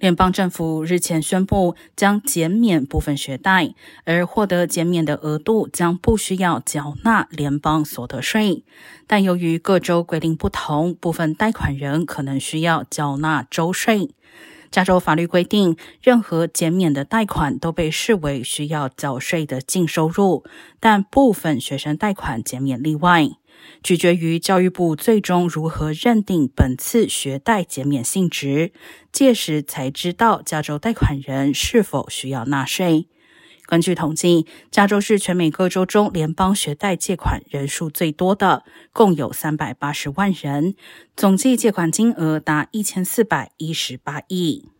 [0.00, 3.74] 联邦政府日前宣布将减免部分学贷，
[4.04, 8.64] 而获得减免的额度将不需要缴纳联邦所得税。
[9.06, 14.08] 但由于各州规定不同，部分贷款人可能需要缴纳州税。
[14.70, 20.44] 加州法律规定，任何减免的贷款都被视为需要缴税的净收入，
[20.78, 23.30] 但部分学生贷款减免例外，
[23.82, 28.72] 取决于教育部最终如何认定本次学贷减免性质，
[29.10, 33.08] 届时才知道加州贷款人是否需要纳税。
[33.70, 40.74] 根据统计，加州是全美各州中联邦学贷借款人数最多的，共有三百八十万人，
[41.16, 44.70] 总计借款金额达一千四百一十八亿。